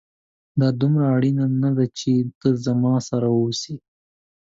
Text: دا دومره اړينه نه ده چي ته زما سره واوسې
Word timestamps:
دا 0.59 0.67
دومره 0.81 1.05
اړينه 1.15 1.45
نه 1.63 1.71
ده 1.77 1.85
چي 1.97 2.13
ته 2.39 2.47
زما 2.65 2.93
سره 3.09 3.27
واوسې 3.31 3.75